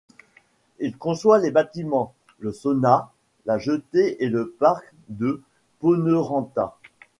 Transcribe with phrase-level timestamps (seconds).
[0.79, 3.11] Il conçoit les bâtiments, le sauna,
[3.45, 5.43] la jetée et le parc de
[5.79, 6.75] Ponneranta.